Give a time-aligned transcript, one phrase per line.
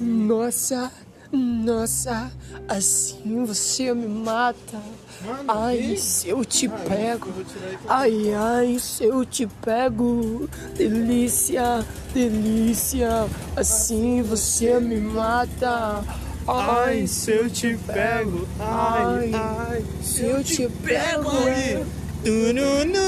[0.00, 0.90] Nossa,
[1.32, 2.30] nossa,
[2.68, 4.80] assim você me mata.
[5.46, 7.32] Ai, se eu te pego.
[7.88, 10.48] Ai, ai, se eu te pego.
[10.76, 13.26] Delícia, delícia,
[13.56, 16.04] assim, assim você me mata.
[16.46, 18.46] Ai, se eu te pego.
[18.58, 21.30] Ai, ai, se eu te pego.
[21.48, 21.84] É.
[22.24, 23.03] Tu, nu, nu.